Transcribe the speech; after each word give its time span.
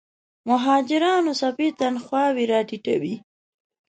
مهاجرانو 0.47 1.31
څپې 1.39 1.67
تنخواوې 1.79 2.43
راټیټوي. 2.51 3.15